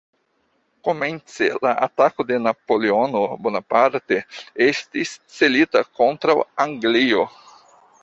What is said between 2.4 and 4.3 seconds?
Napoleono Bonaparte